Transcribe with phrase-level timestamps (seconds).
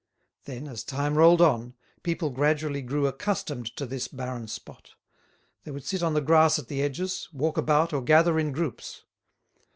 [0.45, 4.95] Then, as time rolled on, people gradually grew accustomed to this barren spot;
[5.63, 9.03] they would sit on the grass at the edges, walk about, or gather in groups.